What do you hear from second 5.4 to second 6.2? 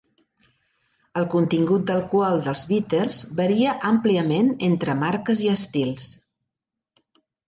i estils.